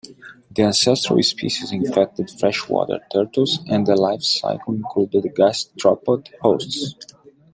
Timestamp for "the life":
3.85-4.23